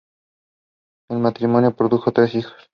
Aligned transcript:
El 1.11 1.19
matrimonio 1.19 1.75
produjo 1.75 2.11
tres 2.11 2.33
hijos. 2.33 2.55